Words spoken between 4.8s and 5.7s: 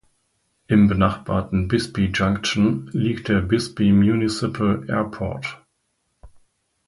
Airport.